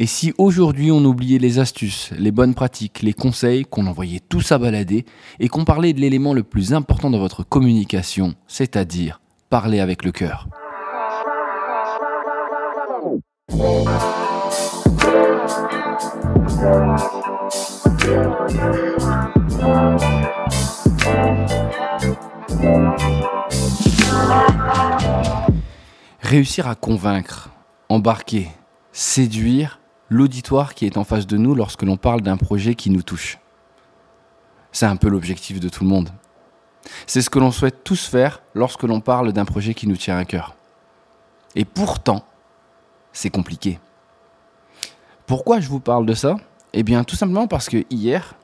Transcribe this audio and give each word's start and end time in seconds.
Et 0.00 0.06
si 0.06 0.32
aujourd'hui 0.38 0.92
on 0.92 1.04
oubliait 1.04 1.40
les 1.40 1.58
astuces, 1.58 2.12
les 2.16 2.30
bonnes 2.30 2.54
pratiques, 2.54 3.02
les 3.02 3.12
conseils, 3.12 3.64
qu'on 3.64 3.88
envoyait 3.88 4.20
tout 4.20 4.40
ça 4.40 4.56
balader 4.56 5.04
et 5.40 5.48
qu'on 5.48 5.64
parlait 5.64 5.92
de 5.92 6.00
l'élément 6.00 6.34
le 6.34 6.44
plus 6.44 6.72
important 6.72 7.10
dans 7.10 7.18
votre 7.18 7.42
communication, 7.42 8.36
c'est-à-dire 8.46 9.20
parler 9.50 9.80
avec 9.80 10.04
le 10.04 10.12
cœur. 10.12 10.46
Réussir 26.20 26.68
à 26.68 26.76
convaincre, 26.76 27.50
embarquer, 27.88 28.46
séduire 28.92 29.80
l'auditoire 30.08 30.74
qui 30.74 30.86
est 30.86 30.96
en 30.96 31.04
face 31.04 31.26
de 31.26 31.36
nous 31.36 31.54
lorsque 31.54 31.82
l'on 31.82 31.96
parle 31.96 32.22
d'un 32.22 32.36
projet 32.36 32.74
qui 32.74 32.90
nous 32.90 33.02
touche. 33.02 33.38
C'est 34.72 34.86
un 34.86 34.96
peu 34.96 35.08
l'objectif 35.08 35.60
de 35.60 35.68
tout 35.68 35.84
le 35.84 35.90
monde. 35.90 36.10
C'est 37.06 37.22
ce 37.22 37.30
que 37.30 37.38
l'on 37.38 37.50
souhaite 37.50 37.84
tous 37.84 38.06
faire 38.06 38.42
lorsque 38.54 38.84
l'on 38.84 39.00
parle 39.00 39.32
d'un 39.32 39.44
projet 39.44 39.74
qui 39.74 39.86
nous 39.86 39.96
tient 39.96 40.16
à 40.16 40.24
cœur. 40.24 40.54
Et 41.54 41.64
pourtant, 41.64 42.24
c'est 43.12 43.30
compliqué. 43.30 43.78
Pourquoi 45.26 45.60
je 45.60 45.68
vous 45.68 45.80
parle 45.80 46.06
de 46.06 46.14
ça? 46.14 46.36
Eh 46.72 46.82
bien, 46.82 47.04
tout 47.04 47.16
simplement 47.16 47.46
parce 47.46 47.68
que 47.68 47.84
hier, 47.90 48.34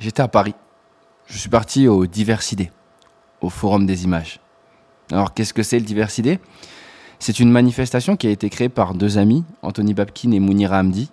j'étais 0.00 0.22
à 0.22 0.28
Paris. 0.28 0.54
Je 1.26 1.38
suis 1.38 1.48
parti 1.48 1.88
au 1.88 2.06
Diversité, 2.06 2.70
au 3.40 3.48
Forum 3.48 3.86
des 3.86 4.04
images. 4.04 4.40
Alors, 5.10 5.32
qu'est-ce 5.32 5.54
que 5.54 5.62
c'est 5.62 5.78
le 5.78 5.84
Diversité? 5.84 6.40
C'est 7.24 7.40
une 7.40 7.50
manifestation 7.50 8.18
qui 8.18 8.26
a 8.26 8.30
été 8.30 8.50
créée 8.50 8.68
par 8.68 8.92
deux 8.92 9.16
amis, 9.16 9.44
Anthony 9.62 9.94
Babkin 9.94 10.32
et 10.32 10.40
Mounira 10.40 10.80
Hamdi, 10.80 11.10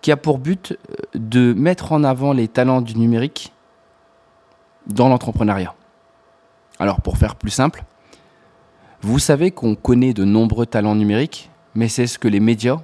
qui 0.00 0.10
a 0.10 0.16
pour 0.16 0.38
but 0.38 0.72
euh, 0.72 1.04
de 1.14 1.52
mettre 1.52 1.92
en 1.92 2.04
avant 2.04 2.32
les 2.32 2.48
talents 2.48 2.80
du 2.80 2.96
numérique 2.96 3.52
dans 4.86 5.10
l'entrepreneuriat. 5.10 5.74
Alors 6.78 7.02
pour 7.02 7.18
faire 7.18 7.36
plus 7.36 7.50
simple, 7.50 7.84
vous 9.02 9.18
savez 9.18 9.50
qu'on 9.50 9.74
connaît 9.74 10.14
de 10.14 10.24
nombreux 10.24 10.64
talents 10.64 10.94
numériques, 10.94 11.50
mais 11.74 11.88
c'est 11.88 12.06
ce 12.06 12.18
que 12.18 12.26
les 12.26 12.40
médias 12.40 12.80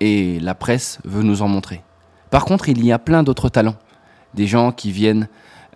et 0.00 0.40
la 0.40 0.54
presse 0.54 1.00
veulent 1.04 1.26
nous 1.26 1.42
en 1.42 1.48
montrer. 1.48 1.82
Par 2.30 2.46
contre, 2.46 2.70
il 2.70 2.82
y 2.82 2.92
a 2.92 2.98
plein 2.98 3.22
d'autres 3.22 3.50
talents, 3.50 3.76
des 4.32 4.46
gens 4.46 4.72
qui 4.72 4.90
viennent 4.90 5.28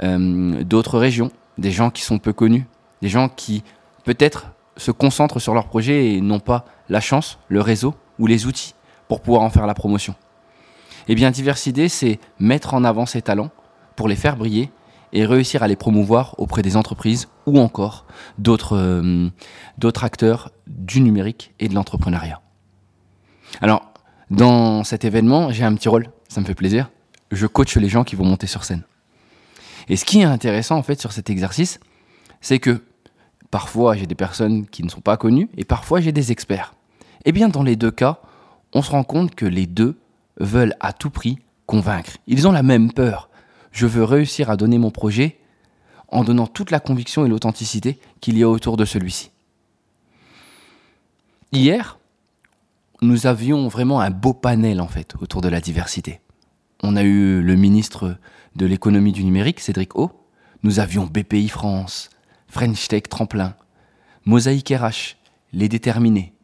euh, 0.03 0.65
d'autres 0.65 0.99
régions, 0.99 1.31
des 1.59 1.71
gens 1.71 1.91
qui 1.91 2.01
sont 2.01 2.19
peu 2.19 2.33
connus, 2.33 2.65
des 3.03 3.11
gens 3.11 3.29
qui 3.29 3.63
peut-être 4.05 4.47
se 4.77 4.91
concentrent 4.91 5.41
sur 5.41 5.55
leur 5.55 5.67
projet 5.67 6.15
et 6.15 6.21
n'ont 6.21 6.41
pas 6.41 6.65
la 6.89 7.01
chance, 7.01 7.39
le 7.49 7.61
réseau 7.61 7.95
ou 8.19 8.27
les 8.27 8.47
outils 8.47 8.75
pour 9.09 9.21
pouvoir 9.21 9.43
en 9.43 9.51
faire 9.51 9.67
la 9.67 9.75
promotion. 9.75 10.15
Eh 11.09 11.15
bien, 11.15 11.31
Diversité, 11.31 11.89
c'est 11.89 12.19
mettre 12.39 12.75
en 12.75 12.85
avant 12.85 13.07
ces 13.07 13.23
talents 13.23 13.51
pour 13.97 14.09
les 14.09 14.17
faire 14.17 14.37
briller 14.37 14.71
et 15.13 15.27
réussir 15.27 15.63
à 15.63 15.69
les 15.69 15.77
promouvoir 15.77 16.35
auprès 16.39 16.63
des 16.63 16.77
entreprises 16.77 17.29
ou 17.47 17.59
encore 17.59 18.07
d'autres 18.39 18.77
euh, 18.77 19.31
acteurs 20.01 20.51
du 20.67 21.01
numérique 21.01 21.53
et 21.61 21.69
de 21.69 21.75
l'entrepreneuriat. 21.75 22.41
Alors, 23.61 23.93
dans 24.31 24.85
cet 24.85 25.05
événement, 25.05 25.51
j'ai 25.51 25.65
un 25.65 25.75
petit 25.75 25.89
rôle, 25.89 26.09
ça 26.29 26.41
me 26.41 26.47
fait 26.47 26.55
plaisir. 26.55 26.91
Je 27.31 27.47
coach 27.47 27.77
les 27.77 27.89
gens 27.89 28.05
qui 28.05 28.17
vont 28.17 28.25
monter 28.25 28.47
sur 28.47 28.65
scène. 28.65 28.83
Et 29.89 29.97
ce 29.97 30.05
qui 30.05 30.21
est 30.21 30.25
intéressant 30.25 30.77
en 30.77 30.83
fait 30.83 31.01
sur 31.01 31.13
cet 31.13 31.29
exercice, 31.29 31.81
c'est 32.41 32.59
que 32.59 32.83
Parfois, 33.53 33.97
j'ai 33.97 34.07
des 34.07 34.15
personnes 34.15 34.67
qui 34.67 34.83
ne 34.83 34.89
sont 34.89 35.03
pas 35.03 35.19
connues 35.19 35.51
et 35.59 35.65
parfois, 35.65 36.01
j'ai 36.01 36.11
des 36.11 36.33
experts. 36.33 36.75
Eh 37.27 37.33
bien, 37.33 37.51
dans 37.51 37.63
les 37.63 37.77
deux 37.77 37.91
cas, 37.91 38.19
on 38.73 38.81
se 38.81 38.91
rend 38.91 39.05
compte 39.05 39.35
que 39.35 39.45
les 39.45 39.67
deux 39.67 40.01
veulent 40.41 40.75
à 40.81 40.95
tout 40.95 41.11
prix 41.11 41.39
convaincre. 41.67 42.13
Ils 42.27 42.49
ont 42.49 42.53
la 42.53 42.63
même 42.63 42.91
peur. 42.91 43.29
Je 43.71 43.87
veux 43.87 44.05
réussir 44.05 44.49
à 44.49 44.57
donner 44.57 44.79
mon 44.79 44.91
projet 44.91 45.39
en 46.09 46.25
donnant 46.25 46.47
toute 46.47 46.71
la 46.71 46.81
conviction 46.81 47.27
et 47.27 47.29
l'authenticité 47.29 47.99
qu'il 48.23 48.39
y 48.39 48.43
a 48.43 48.49
autour 48.49 48.79
de 48.79 48.87
celui-ci. 48.87 49.31
Hier, 51.53 51.99
nous 53.03 53.27
avions 53.27 53.69
vraiment 53.69 54.01
un 54.01 54.11
beau 54.11 54.33
panel 54.33 54.81
en 54.81 54.89
fait 54.89 55.15
autour 55.21 55.43
de 55.43 55.49
la 55.49 55.61
diversité. 55.61 56.21
On 56.83 56.97
a 56.97 57.03
eu 57.03 57.43
le 57.43 57.57
ministre 57.57 58.17
de 58.57 58.65
l'économie 58.65 59.13
du 59.13 59.25
numérique, 59.25 59.61
Cédric 59.61 59.95
O. 59.95 60.11
Nous 60.63 60.81
avions 60.81 61.05
BPI 61.05 61.51
France, 61.51 62.09
French 62.53 62.87
Tech 62.87 63.05
Tremplin, 63.09 63.55
Mosaïque 64.27 64.75
RH, 64.77 65.17
Les 65.55 65.71
Déterminés, 65.71 66.35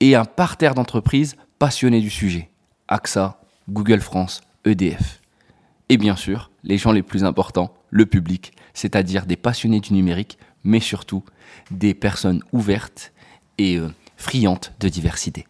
et 0.00 0.16
un 0.16 0.26
parterre 0.26 0.74
d'entreprises 0.74 1.36
passionnées 1.58 2.02
du 2.02 2.10
sujet, 2.10 2.50
AXA, 2.88 3.40
Google 3.70 4.02
France, 4.02 4.42
EDF. 4.66 5.22
Et 5.88 5.96
bien 5.96 6.14
sûr, 6.14 6.50
les 6.62 6.76
gens 6.76 6.92
les 6.92 7.02
plus 7.02 7.24
importants, 7.24 7.72
le 7.88 8.04
public, 8.04 8.52
c'est-à-dire 8.74 9.24
des 9.24 9.36
passionnés 9.36 9.80
du 9.80 9.94
numérique, 9.94 10.36
mais 10.62 10.78
surtout 10.78 11.24
des 11.70 11.94
personnes 11.94 12.42
ouvertes 12.52 13.14
et 13.56 13.78
euh, 13.78 13.88
friandes 14.18 14.74
de 14.78 14.90
diversité. 14.90 15.46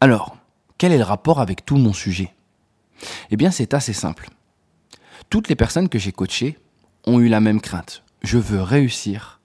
Alors, 0.00 0.36
quel 0.76 0.90
est 0.90 0.98
le 0.98 1.04
rapport 1.04 1.40
avec 1.40 1.64
tout 1.64 1.76
mon 1.76 1.92
sujet? 1.92 2.34
Eh 3.30 3.36
bien, 3.36 3.52
c'est 3.52 3.74
assez 3.74 3.92
simple. 3.92 4.28
Toutes 5.30 5.48
les 5.48 5.54
personnes 5.54 5.88
que 5.88 6.00
j'ai 6.00 6.10
coachées 6.10 6.58
ont 7.06 7.20
eu 7.20 7.28
la 7.28 7.40
même 7.40 7.60
crainte. 7.60 8.02
Je 8.22 8.38
veux 8.38 8.62
réussir 8.62 9.40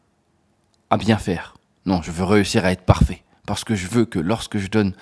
à 0.89 0.97
bien 0.97 1.17
faire. 1.17 1.55
Non, 1.85 2.01
je 2.01 2.11
veux 2.11 2.23
réussir 2.23 2.65
à 2.65 2.71
être 2.71 2.85
parfait. 2.85 3.23
Parce 3.45 3.63
que 3.63 3.75
je 3.75 3.87
veux 3.87 4.05
que 4.05 4.19
lorsque 4.19 4.57
je 4.57 4.67
donne 4.67 4.93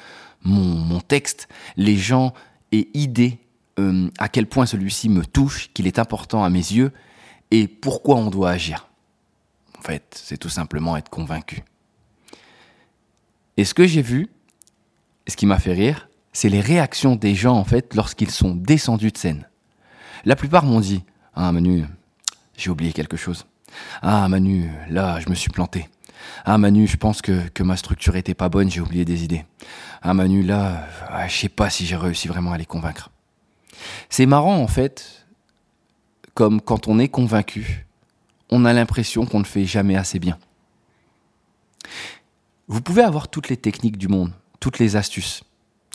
mon, 0.43 0.99
texte, 0.99 1.47
les 1.77 1.95
gens 1.95 2.33
aient 2.71 2.87
idée 2.93 3.39
euh, 3.79 4.09
à 4.17 4.29
quel 4.29 4.47
point 4.47 4.65
celui-ci 4.65 5.09
me 5.09 5.25
touche, 5.25 5.69
qu'il 5.73 5.87
est 5.87 5.99
important 5.99 6.43
à 6.43 6.49
mes 6.49 6.59
yeux 6.59 6.91
et 7.51 7.67
pourquoi 7.67 8.15
on 8.15 8.29
doit 8.29 8.49
agir. 8.49 8.87
En 9.77 9.81
fait, 9.81 10.21
c'est 10.23 10.37
tout 10.37 10.49
simplement 10.49 10.97
être 10.97 11.09
convaincu. 11.09 11.63
Et 13.57 13.65
ce 13.65 13.73
que 13.73 13.85
j'ai 13.85 14.01
vu, 14.01 14.29
ce 15.27 15.35
qui 15.35 15.45
m'a 15.45 15.59
fait 15.59 15.73
rire, 15.73 16.09
c'est 16.33 16.49
les 16.49 16.61
réactions 16.61 17.15
des 17.15 17.35
gens 17.35 17.55
en 17.55 17.63
fait 17.63 17.93
lorsqu'ils 17.95 18.31
sont 18.31 18.55
descendus 18.55 19.11
de 19.11 19.17
scène. 19.17 19.47
La 20.23 20.35
plupart 20.35 20.65
m'ont 20.65 20.79
dit 20.79 21.03
Ah 21.35 21.51
Manu, 21.51 21.83
j'ai 22.61 22.69
oublié 22.69 22.93
quelque 22.93 23.17
chose. 23.17 23.45
Ah 24.01 24.27
Manu, 24.27 24.69
là, 24.89 25.19
je 25.19 25.29
me 25.29 25.35
suis 25.35 25.49
planté. 25.49 25.89
Ah 26.45 26.57
Manu, 26.57 26.87
je 26.87 26.97
pense 26.97 27.21
que, 27.21 27.63
ma 27.63 27.77
structure 27.77 28.15
était 28.15 28.33
pas 28.33 28.49
bonne, 28.49 28.69
j'ai 28.69 28.81
oublié 28.81 29.05
des 29.05 29.23
idées. 29.23 29.45
Ah 30.01 30.13
Manu, 30.13 30.43
là, 30.43 30.87
ah, 31.09 31.27
je 31.27 31.35
sais 31.35 31.49
pas 31.49 31.69
si 31.69 31.85
j'ai 31.85 31.95
réussi 31.95 32.27
vraiment 32.27 32.51
à 32.51 32.57
les 32.57 32.65
convaincre. 32.65 33.09
C'est 34.09 34.25
marrant 34.25 34.57
en 34.57 34.67
fait, 34.67 35.25
comme 36.33 36.61
quand 36.61 36.87
on 36.87 36.99
est 36.99 37.07
convaincu, 37.07 37.87
on 38.49 38.65
a 38.65 38.73
l'impression 38.73 39.25
qu'on 39.25 39.39
ne 39.39 39.45
fait 39.45 39.65
jamais 39.65 39.95
assez 39.95 40.19
bien. 40.19 40.37
Vous 42.67 42.81
pouvez 42.81 43.01
avoir 43.01 43.27
toutes 43.27 43.49
les 43.49 43.57
techniques 43.57 43.97
du 43.97 44.07
monde, 44.07 44.31
toutes 44.59 44.77
les 44.77 44.95
astuces, 44.95 45.43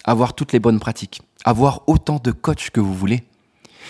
avoir 0.04 0.34
toutes 0.34 0.52
les 0.52 0.60
bonnes 0.60 0.80
pratiques, 0.80 1.22
avoir 1.44 1.82
autant 1.86 2.18
de 2.18 2.32
coachs 2.32 2.70
que 2.70 2.80
vous 2.80 2.94
voulez. 2.94 3.24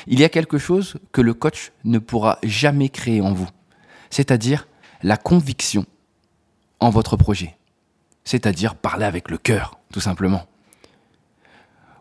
Il 0.06 0.20
y 0.20 0.24
a 0.24 0.28
quelque 0.28 0.58
chose 0.58 0.96
que 1.12 1.20
le 1.20 1.34
coach 1.34 1.72
ne 1.84 1.98
pourra 1.98 2.38
jamais 2.42 2.88
créer 2.88 3.20
en 3.20 3.32
vous, 3.32 3.48
c'est-à-dire 4.10 4.68
la 5.02 5.16
conviction 5.16 5.86
en 6.80 6.90
votre 6.90 7.16
projet, 7.16 7.56
c'est-à-dire 8.24 8.74
parler 8.74 9.04
avec 9.04 9.30
le 9.30 9.38
cœur, 9.38 9.78
tout 9.92 10.00
simplement. 10.00 10.46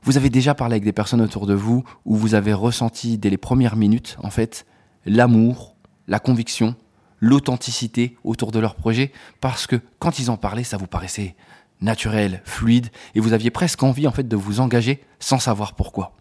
Vous 0.03 0.17
avez 0.17 0.29
déjà 0.29 0.53
parlé 0.53 0.73
avec 0.73 0.83
des 0.83 0.93
personnes 0.93 1.21
autour 1.21 1.47
de 1.47 1.55
vous 1.55 1.83
où 2.05 2.15
vous 2.15 2.35
avez 2.35 2.53
ressenti 2.53 3.17
dès 3.17 3.29
les 3.29 3.37
premières 3.37 3.75
minutes, 3.75 4.17
en 4.21 4.29
fait, 4.29 4.65
l'amour, 5.05 5.75
la 6.07 6.19
conviction, 6.19 6.75
l'authenticité 7.19 8.15
autour 8.23 8.51
de 8.51 8.59
leur 8.59 8.75
projet, 8.75 9.11
parce 9.41 9.65
que 9.65 9.77
quand 9.97 10.19
ils 10.19 10.29
en 10.29 10.37
parlaient, 10.37 10.63
ça 10.63 10.77
vous 10.77 10.87
paraissait 10.87 11.35
naturel, 11.81 12.41
fluide, 12.45 12.89
et 13.15 13.19
vous 13.19 13.33
aviez 13.33 13.49
presque 13.49 13.83
envie, 13.83 14.07
en 14.07 14.11
fait, 14.11 14.27
de 14.27 14.35
vous 14.35 14.59
engager 14.59 15.03
sans 15.19 15.39
savoir 15.39 15.73
pourquoi. 15.73 16.15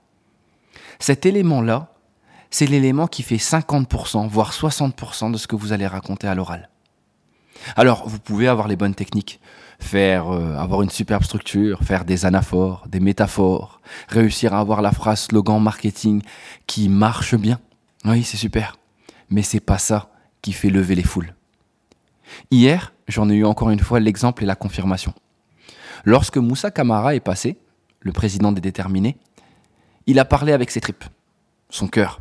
Cet 0.98 1.26
élément-là, 1.26 1.92
c'est 2.50 2.66
l'élément 2.66 3.06
qui 3.06 3.22
fait 3.22 3.36
50%, 3.36 4.28
voire 4.28 4.52
60% 4.52 5.32
de 5.32 5.36
ce 5.36 5.46
que 5.46 5.56
vous 5.56 5.72
allez 5.72 5.86
raconter 5.86 6.26
à 6.26 6.34
l'oral. 6.34 6.68
Alors, 7.76 8.08
vous 8.08 8.18
pouvez 8.18 8.48
avoir 8.48 8.68
les 8.68 8.76
bonnes 8.76 8.94
techniques, 8.94 9.40
faire 9.78 10.32
euh, 10.32 10.56
avoir 10.56 10.82
une 10.82 10.90
superbe 10.90 11.24
structure, 11.24 11.82
faire 11.82 12.04
des 12.04 12.26
anaphores, 12.26 12.86
des 12.88 13.00
métaphores, 13.00 13.80
réussir 14.08 14.54
à 14.54 14.60
avoir 14.60 14.82
la 14.82 14.92
phrase 14.92 15.22
slogan 15.22 15.60
marketing 15.62 16.22
qui 16.66 16.88
marche 16.88 17.34
bien. 17.34 17.58
Oui, 18.04 18.22
c'est 18.22 18.36
super. 18.36 18.76
Mais 19.30 19.42
c'est 19.42 19.60
pas 19.60 19.78
ça 19.78 20.10
qui 20.42 20.52
fait 20.52 20.70
lever 20.70 20.94
les 20.94 21.02
foules. 21.02 21.34
Hier, 22.50 22.92
j'en 23.08 23.28
ai 23.30 23.34
eu 23.34 23.44
encore 23.44 23.70
une 23.70 23.80
fois 23.80 24.00
l'exemple 24.00 24.42
et 24.42 24.46
la 24.46 24.56
confirmation. 24.56 25.14
Lorsque 26.04 26.36
Moussa 26.36 26.70
Kamara 26.70 27.14
est 27.14 27.20
passé, 27.20 27.58
le 28.00 28.12
président 28.12 28.52
des 28.52 28.60
déterminés, 28.60 29.16
il 30.06 30.18
a 30.18 30.24
parlé 30.24 30.52
avec 30.52 30.70
ses 30.70 30.80
tripes, 30.80 31.04
son 31.70 31.88
cœur. 31.88 32.20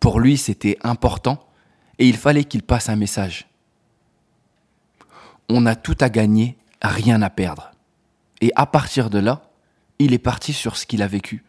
Pour 0.00 0.20
lui, 0.20 0.36
c'était 0.36 0.78
important 0.82 1.46
et 1.98 2.08
il 2.08 2.16
fallait 2.16 2.44
qu'il 2.44 2.62
passe 2.62 2.88
un 2.88 2.96
message. 2.96 3.48
On 5.48 5.66
a 5.66 5.76
tout 5.76 5.96
à 6.00 6.08
gagner, 6.08 6.56
rien 6.82 7.22
à 7.22 7.30
perdre. 7.30 7.72
Et 8.40 8.50
à 8.56 8.66
partir 8.66 9.10
de 9.10 9.18
là, 9.18 9.50
il 9.98 10.12
est 10.12 10.18
parti 10.18 10.52
sur 10.52 10.76
ce 10.76 10.86
qu'il 10.86 11.02
a 11.02 11.06
vécu, 11.06 11.44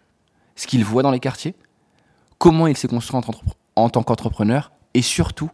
ce 0.56 0.68
qu'il 0.68 0.86
voit 0.86 1.04
dans 1.04 1.12
les 1.12 1.20
quartiers, 1.20 1.56
comment 2.38 2.68
il 2.68 2.78
s'est 2.78 2.88
construit 2.88 3.20
en, 3.76 3.90
tant 3.90 4.04
qu'entrepreneur 4.04 4.72
et 4.94 5.02
surtout 5.02 5.50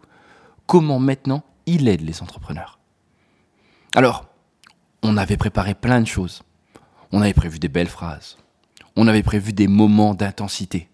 comment 0.67 0.99
maintenant 0.99 1.43
il 1.65 1.87
aide 1.87 2.01
les 2.01 2.21
entrepreneurs. 2.21 2.79
Alors, 3.95 4.25
on 5.03 5.17
avait 5.17 5.37
préparé 5.37 5.73
plein 5.73 6.01
de 6.01 6.07
choses. 6.07 6.43
On 7.11 7.21
avait 7.21 7.33
prévu 7.33 7.59
des 7.59 7.67
belles 7.67 7.87
phrases. 7.87 8.37
On 8.95 9.07
avait 9.07 9.23
prévu 9.23 9.53
des 9.53 9.67
moments 9.67 10.13
d'intensité. 10.13 10.89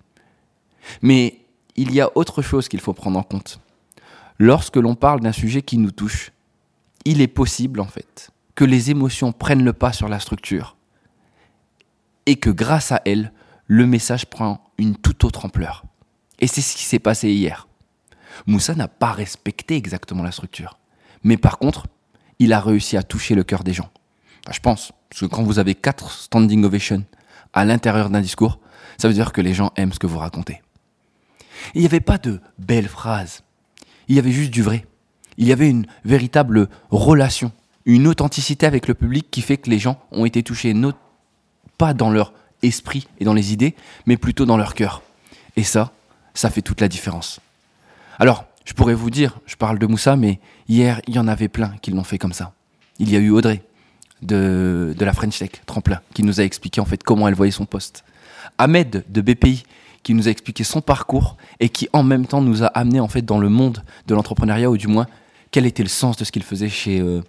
Mais 1.01 1.39
il 1.75 1.93
y 1.93 2.01
a 2.01 2.09
autre 2.15 2.41
chose 2.41 2.67
qu'il 2.67 2.79
faut 2.79 2.93
prendre 2.93 3.19
en 3.19 3.23
compte. 3.23 3.59
Lorsque 4.39 4.75
l'on 4.75 4.95
parle 4.95 5.21
d'un 5.21 5.31
sujet 5.31 5.61
qui 5.61 5.77
nous 5.77 5.91
touche, 5.91 6.31
il 7.05 7.21
est 7.21 7.27
possible 7.27 7.79
en 7.79 7.87
fait 7.87 8.29
que 8.55 8.65
les 8.65 8.91
émotions 8.91 9.31
prennent 9.31 9.63
le 9.63 9.73
pas 9.73 9.93
sur 9.93 10.09
la 10.09 10.19
structure 10.19 10.77
et 12.25 12.35
que 12.35 12.49
grâce 12.49 12.91
à 12.91 13.01
elles, 13.05 13.31
le 13.67 13.85
message 13.85 14.25
prend 14.25 14.63
une 14.77 14.95
toute 14.95 15.23
autre 15.23 15.45
ampleur. 15.45 15.85
Et 16.39 16.47
c'est 16.47 16.61
ce 16.61 16.75
qui 16.75 16.83
s'est 16.83 16.99
passé 16.99 17.31
hier. 17.31 17.67
Moussa 18.45 18.75
n'a 18.75 18.87
pas 18.87 19.11
respecté 19.11 19.75
exactement 19.75 20.23
la 20.23 20.31
structure. 20.31 20.77
Mais 21.23 21.37
par 21.37 21.57
contre, 21.57 21.87
il 22.39 22.53
a 22.53 22.59
réussi 22.59 22.97
à 22.97 23.03
toucher 23.03 23.35
le 23.35 23.43
cœur 23.43 23.63
des 23.63 23.73
gens. 23.73 23.89
je 24.51 24.59
pense, 24.59 24.91
que 25.09 25.25
quand 25.25 25.43
vous 25.43 25.59
avez 25.59 25.75
quatre 25.75 26.11
standing 26.11 26.63
ovations 26.63 27.03
à 27.57 27.65
l'intérieur 27.65 28.11
d'un 28.11 28.21
discours, 28.21 28.59
ça 28.99 29.07
veut 29.07 29.15
dire 29.15 29.33
que 29.33 29.41
les 29.41 29.55
gens 29.55 29.71
aiment 29.75 29.91
ce 29.91 29.97
que 29.97 30.05
vous 30.05 30.19
racontez. 30.19 30.61
Il 31.73 31.81
n'y 31.81 31.87
avait 31.87 31.99
pas 31.99 32.19
de 32.19 32.39
belles 32.59 32.87
phrases. 32.87 33.41
Il 34.07 34.15
y 34.15 34.19
avait 34.19 34.31
juste 34.31 34.51
du 34.51 34.61
vrai. 34.61 34.85
Il 35.37 35.47
y 35.47 35.51
avait 35.51 35.69
une 35.69 35.87
véritable 36.05 36.69
relation, 36.91 37.51
une 37.85 38.05
authenticité 38.05 38.67
avec 38.67 38.87
le 38.87 38.93
public 38.93 39.29
qui 39.31 39.41
fait 39.41 39.57
que 39.57 39.71
les 39.71 39.79
gens 39.79 39.99
ont 40.11 40.25
été 40.25 40.43
touchés, 40.43 40.75
pas 41.79 41.95
dans 41.95 42.11
leur 42.11 42.31
esprit 42.61 43.07
et 43.19 43.25
dans 43.25 43.33
les 43.33 43.53
idées, 43.53 43.75
mais 44.05 44.17
plutôt 44.17 44.45
dans 44.45 44.57
leur 44.57 44.75
cœur. 44.75 45.01
Et 45.55 45.63
ça, 45.63 45.91
ça 46.35 46.51
fait 46.51 46.61
toute 46.61 46.81
la 46.81 46.87
différence. 46.87 47.39
Alors, 48.19 48.45
je 48.65 48.73
pourrais 48.73 48.93
vous 48.93 49.09
dire, 49.09 49.39
je 49.47 49.55
parle 49.55 49.79
de 49.79 49.87
Moussa, 49.87 50.15
mais 50.15 50.39
hier, 50.69 51.01
il 51.07 51.15
y 51.15 51.19
en 51.19 51.27
avait 51.27 51.47
plein 51.47 51.73
qui 51.81 51.89
l'ont 51.89 52.03
fait 52.03 52.19
comme 52.19 52.33
ça. 52.33 52.53
Il 52.99 53.11
y 53.11 53.15
a 53.15 53.19
eu 53.19 53.31
Audrey 53.31 53.63
de, 54.21 54.95
la 54.99 55.13
French 55.13 55.39
Tech, 55.39 55.51
Tremplin, 55.65 56.01
qui 56.13 56.23
nous 56.23 56.39
a 56.39 56.43
expliqué 56.43 56.81
en 56.81 56.85
fait 56.85 57.03
comment 57.03 57.27
elle 57.27 57.35
voyait 57.35 57.51
son 57.51 57.65
poste. 57.65 58.03
Ahmed 58.57 59.03
de 59.09 59.21
BPI, 59.21 59.63
qui 60.03 60.13
nous 60.13 60.27
a 60.27 60.31
expliqué 60.31 60.63
son 60.63 60.81
parcours 60.81 61.37
et 61.59 61.69
qui 61.69 61.89
en 61.93 62.03
même 62.03 62.25
temps 62.25 62.41
nous 62.41 62.63
a 62.63 62.67
amené 62.67 62.99
en 62.99 63.07
fait 63.07 63.23
dans 63.23 63.39
le 63.39 63.49
monde 63.49 63.83
de 64.07 64.15
l'entrepreneuriat, 64.15 64.69
ou 64.69 64.77
du 64.77 64.87
moins 64.87 65.07
quel 65.51 65.65
était 65.65 65.83
le 65.83 65.89
sens 65.89 66.17
de 66.17 66.23
ce 66.23 66.31
qu'il 66.31 66.43
faisait 66.43 66.69
chez, 66.69 66.99
euh, 66.99 67.21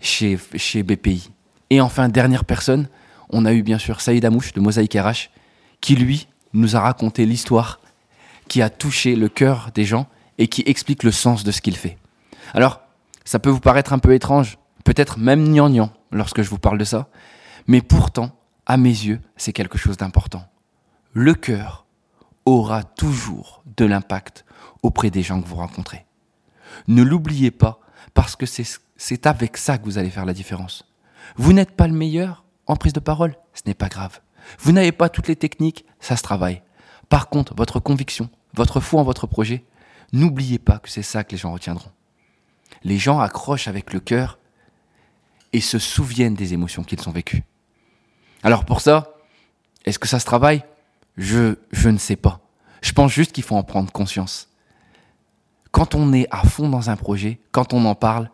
chez, 0.00 0.38
chez 0.56 0.82
BPI. 0.82 1.30
Et 1.70 1.80
enfin, 1.80 2.08
dernière 2.08 2.44
personne, 2.44 2.88
on 3.30 3.46
a 3.46 3.52
eu 3.52 3.62
bien 3.62 3.78
sûr 3.78 4.00
Saïd 4.00 4.24
Amouche 4.24 4.52
de 4.52 4.60
Mosaïque 4.60 4.94
RH, 4.94 5.30
qui 5.80 5.96
lui 5.96 6.28
nous 6.52 6.76
a 6.76 6.80
raconté 6.80 7.26
l'histoire 7.26 7.80
qui 8.48 8.62
a 8.62 8.70
touché 8.70 9.16
le 9.16 9.28
cœur 9.28 9.70
des 9.74 9.84
gens 9.84 10.06
et 10.38 10.48
qui 10.48 10.62
explique 10.66 11.02
le 11.02 11.10
sens 11.10 11.44
de 11.44 11.50
ce 11.50 11.60
qu'il 11.60 11.76
fait. 11.76 11.96
Alors, 12.52 12.80
ça 13.24 13.38
peut 13.38 13.50
vous 13.50 13.60
paraître 13.60 13.92
un 13.92 13.98
peu 13.98 14.12
étrange, 14.12 14.58
peut-être 14.84 15.18
même 15.18 15.48
gnangnan 15.48 15.90
lorsque 16.14 16.42
je 16.42 16.48
vous 16.48 16.58
parle 16.58 16.78
de 16.78 16.84
ça, 16.84 17.08
mais 17.66 17.82
pourtant, 17.82 18.30
à 18.66 18.76
mes 18.76 18.88
yeux, 18.88 19.20
c'est 19.36 19.52
quelque 19.52 19.78
chose 19.78 19.96
d'important. 19.96 20.44
Le 21.12 21.34
cœur 21.34 21.86
aura 22.46 22.82
toujours 22.82 23.62
de 23.76 23.84
l'impact 23.84 24.44
auprès 24.82 25.10
des 25.10 25.22
gens 25.22 25.40
que 25.40 25.46
vous 25.46 25.56
rencontrez. 25.56 26.06
Ne 26.88 27.02
l'oubliez 27.02 27.50
pas, 27.50 27.80
parce 28.14 28.36
que 28.36 28.46
c'est 28.46 29.26
avec 29.26 29.56
ça 29.56 29.78
que 29.78 29.84
vous 29.84 29.98
allez 29.98 30.10
faire 30.10 30.26
la 30.26 30.34
différence. 30.34 30.84
Vous 31.36 31.52
n'êtes 31.52 31.72
pas 31.72 31.88
le 31.88 31.94
meilleur 31.94 32.44
en 32.66 32.76
prise 32.76 32.92
de 32.92 33.00
parole, 33.00 33.36
ce 33.52 33.62
n'est 33.66 33.74
pas 33.74 33.88
grave. 33.88 34.20
Vous 34.58 34.72
n'avez 34.72 34.92
pas 34.92 35.08
toutes 35.08 35.28
les 35.28 35.36
techniques, 35.36 35.84
ça 36.00 36.16
se 36.16 36.22
travaille. 36.22 36.62
Par 37.08 37.28
contre, 37.28 37.54
votre 37.54 37.80
conviction, 37.80 38.30
votre 38.54 38.80
foi 38.80 39.00
en 39.00 39.04
votre 39.04 39.26
projet, 39.26 39.64
n'oubliez 40.12 40.58
pas 40.58 40.78
que 40.78 40.90
c'est 40.90 41.02
ça 41.02 41.24
que 41.24 41.32
les 41.32 41.38
gens 41.38 41.52
retiendront. 41.52 41.90
Les 42.82 42.98
gens 42.98 43.20
accrochent 43.20 43.68
avec 43.68 43.92
le 43.92 44.00
cœur 44.00 44.38
et 45.54 45.60
se 45.60 45.78
souviennent 45.78 46.34
des 46.34 46.52
émotions 46.52 46.82
qu'ils 46.82 47.08
ont 47.08 47.12
vécues. 47.12 47.44
Alors 48.42 48.66
pour 48.66 48.82
ça, 48.82 49.14
est-ce 49.86 49.98
que 49.98 50.08
ça 50.08 50.18
se 50.18 50.26
travaille? 50.26 50.64
Je, 51.16 51.54
je 51.70 51.88
ne 51.88 51.96
sais 51.96 52.16
pas. 52.16 52.40
Je 52.82 52.92
pense 52.92 53.12
juste 53.12 53.32
qu'il 53.32 53.44
faut 53.44 53.54
en 53.54 53.62
prendre 53.62 53.90
conscience. 53.92 54.48
Quand 55.70 55.94
on 55.94 56.12
est 56.12 56.26
à 56.30 56.42
fond 56.42 56.68
dans 56.68 56.90
un 56.90 56.96
projet, 56.96 57.38
quand 57.52 57.72
on 57.72 57.84
en 57.86 57.94
parle, 57.94 58.30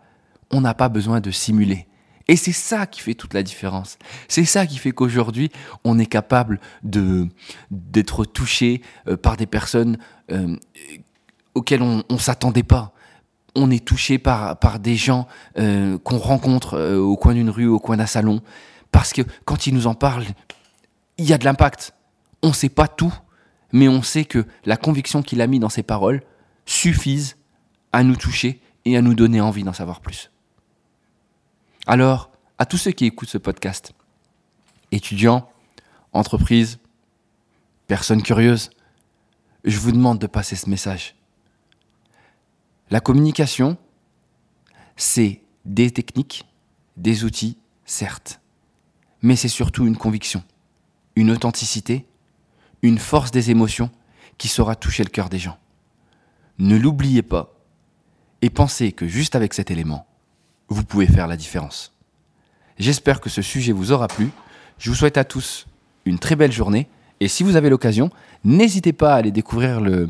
on 0.51 0.63
n'a 0.63 0.75
pas 0.75 0.89
besoin 0.89 1.21
de 1.21 1.31
simuler. 1.31 1.87
Et 2.27 2.37
c'est 2.37 2.53
ça 2.53 2.87
qui 2.87 3.01
fait 3.03 3.15
toute 3.15 3.35
la 3.35 3.43
différence. 3.43 3.99
C'est 4.27 4.45
ça 4.45 4.67
qui 4.67 4.79
fait 4.79 4.93
qu'aujourd'hui, 4.93 5.51
on 5.85 5.99
est 5.99 6.07
capable 6.07 6.59
de 6.83 7.29
d'être 7.71 8.25
touché 8.25 8.83
euh, 9.09 9.17
par 9.17 9.37
des 9.37 9.47
personnes 9.47 9.99
euh, 10.33 10.57
auxquelles 11.55 11.83
on 11.83 12.03
ne 12.09 12.19
s'attendait 12.19 12.63
pas. 12.63 12.95
On 13.55 13.71
est 13.71 13.85
touché 13.85 14.19
par, 14.19 14.57
des 14.79 14.97
gens 14.97 15.27
euh, 15.59 15.99
qu'on 15.99 16.19
rencontre 16.19 16.97
au 16.97 17.17
coin 17.17 17.35
d'une 17.35 17.51
rue, 17.51 17.67
au 17.67 17.79
coin 17.79 17.97
d'un 17.97 18.07
salon, 18.07 18.41
parce 18.93 19.13
que 19.13 19.23
quand 19.45 19.67
ils 19.67 19.75
nous 19.75 19.87
en 19.87 19.95
parlent, 19.95 20.27
il 21.19 21.25
y 21.27 21.33
a 21.33 21.39
de 21.39 21.45
l'impact. 21.45 21.95
On 22.43 22.49
ne 22.49 22.55
sait 22.55 22.69
pas 22.69 22.89
tout, 22.89 23.13
mais 23.73 23.89
on 23.89 24.03
sait 24.03 24.25
que 24.25 24.47
la 24.65 24.77
conviction 24.77 25.23
qu'il 25.23 25.41
a 25.41 25.47
mis 25.47 25.59
dans 25.59 25.69
ses 25.69 25.83
paroles 25.83 26.23
suffise 26.65 27.37
à 27.93 28.03
nous 28.03 28.17
toucher 28.17 28.61
et 28.85 28.97
à 28.97 29.03
nous 29.03 29.15
donner 29.15 29.41
envie 29.41 29.65
d'en 29.65 29.73
savoir 29.73 30.01
plus. 30.01 30.31
Alors, 31.87 32.31
à 32.59 32.67
tous 32.67 32.79
ceux 32.79 32.93
qui 32.93 33.07
écoutent 33.07 33.29
ce 33.29 33.39
podcast, 33.39 33.93
étudiants, 34.93 35.49
entreprises, 36.13 36.79
personnes 37.87 38.23
curieuses, 38.23 38.71
je 39.65 39.79
vous 39.79 39.93
demande 39.93 40.19
de 40.19 40.27
passer 40.27 40.57
ce 40.57 40.71
message. 40.71 41.15
La 42.91 43.01
communication, 43.01 43.77
c'est 44.97 45.43
des 45.65 45.93
techniques, 45.93 46.45
des 46.97 47.25
outils, 47.25 47.57
certes, 47.85 48.41
mais 49.23 49.37
c'est 49.37 49.49
surtout 49.49 49.87
une 49.87 49.97
conviction, 49.97 50.43
une 51.15 51.31
authenticité, 51.31 52.07
une 52.83 52.99
force 52.99 53.31
des 53.31 53.51
émotions 53.51 53.91
qui 54.39 54.49
saura 54.49 54.75
toucher 54.75 55.05
le 55.05 55.11
cœur 55.11 55.29
des 55.29 55.39
gens. 55.39 55.59
Ne 56.59 56.77
l'oubliez 56.77 57.23
pas 57.23 57.55
et 58.43 58.51
pensez 58.51 58.93
que 58.93 59.07
juste 59.07 59.37
avec 59.37 59.55
cet 59.55 59.71
élément, 59.71 60.07
vous 60.69 60.85
pouvez 60.85 61.07
faire 61.07 61.27
la 61.27 61.37
différence. 61.37 61.95
J'espère 62.79 63.21
que 63.21 63.31
ce 63.31 63.43
sujet 63.43 63.73
vous 63.73 63.93
aura 63.93 64.09
plu. 64.09 64.31
Je 64.79 64.91
vous 64.91 64.97
souhaite 64.97 65.19
à 65.19 65.25
tous 65.25 65.67
une 66.07 66.19
très 66.19 66.37
belle 66.37 66.53
journée. 66.53 66.89
Et 67.21 67.29
si 67.29 67.43
vous 67.43 67.57
avez 67.57 67.69
l'occasion, 67.69 68.11
n'hésitez 68.45 68.95
pas 68.95 69.13
à 69.13 69.17
aller 69.17 69.31
découvrir 69.31 69.81
le, 69.81 70.09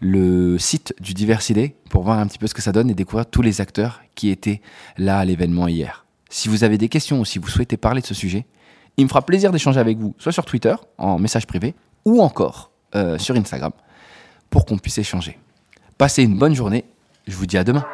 le 0.00 0.56
site 0.58 0.94
du 1.00 1.12
Diversité 1.12 1.74
pour 1.90 2.04
voir 2.04 2.20
un 2.20 2.26
petit 2.28 2.38
peu 2.38 2.46
ce 2.46 2.54
que 2.54 2.62
ça 2.62 2.70
donne 2.70 2.90
et 2.90 2.94
découvrir 2.94 3.26
tous 3.26 3.42
les 3.42 3.60
acteurs 3.60 4.02
qui 4.14 4.30
étaient 4.30 4.60
là 4.96 5.18
à 5.18 5.24
l'événement 5.24 5.66
hier. 5.66 6.06
Si 6.30 6.48
vous 6.48 6.62
avez 6.62 6.78
des 6.78 6.88
questions 6.88 7.20
ou 7.20 7.24
si 7.24 7.40
vous 7.40 7.48
souhaitez 7.48 7.76
parler 7.76 8.00
de 8.00 8.06
ce 8.06 8.14
sujet, 8.14 8.46
il 8.96 9.04
me 9.04 9.08
fera 9.08 9.22
plaisir 9.22 9.50
d'échanger 9.50 9.80
avec 9.80 9.98
vous, 9.98 10.14
soit 10.18 10.30
sur 10.30 10.44
Twitter, 10.44 10.74
en 10.96 11.18
message 11.18 11.46
privé, 11.46 11.74
ou 12.04 12.22
encore 12.22 12.70
euh, 12.94 13.18
sur 13.18 13.34
Instagram, 13.34 13.72
pour 14.48 14.64
qu'on 14.64 14.78
puisse 14.78 14.98
échanger. 14.98 15.38
Passez 15.98 16.22
une 16.22 16.38
bonne 16.38 16.54
journée. 16.54 16.84
Je 17.26 17.34
vous 17.34 17.46
dis 17.46 17.58
à 17.58 17.64
demain. 17.64 17.84